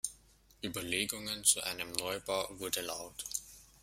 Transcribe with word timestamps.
Überlegungen 0.63 1.43
zu 1.43 1.61
einem 1.61 1.91
Neubau 1.91 2.47
wurde 2.57 2.81
laut. 2.81 3.23